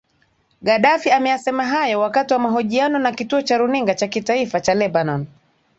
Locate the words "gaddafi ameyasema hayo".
0.61-1.99